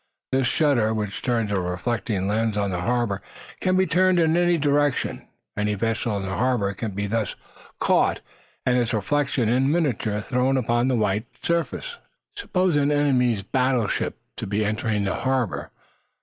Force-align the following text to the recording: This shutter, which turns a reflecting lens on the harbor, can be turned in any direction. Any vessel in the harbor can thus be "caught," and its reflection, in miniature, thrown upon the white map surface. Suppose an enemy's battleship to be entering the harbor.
This 0.31 0.47
shutter, 0.47 0.95
which 0.95 1.21
turns 1.21 1.51
a 1.51 1.61
reflecting 1.61 2.27
lens 2.27 2.57
on 2.57 2.71
the 2.71 2.81
harbor, 2.81 3.21
can 3.59 3.77
be 3.77 3.85
turned 3.85 4.19
in 4.19 4.35
any 4.35 4.57
direction. 4.57 5.27
Any 5.55 5.75
vessel 5.75 6.17
in 6.17 6.23
the 6.25 6.33
harbor 6.37 6.73
can 6.73 6.95
thus 7.09 7.35
be 7.35 7.39
"caught," 7.77 8.21
and 8.65 8.79
its 8.79 8.95
reflection, 8.95 9.47
in 9.47 9.71
miniature, 9.71 10.19
thrown 10.21 10.57
upon 10.57 10.87
the 10.87 10.95
white 10.95 11.27
map 11.31 11.45
surface. 11.45 11.99
Suppose 12.35 12.75
an 12.77 12.91
enemy's 12.91 13.43
battleship 13.43 14.17
to 14.37 14.47
be 14.47 14.65
entering 14.65 15.03
the 15.03 15.13
harbor. 15.13 15.69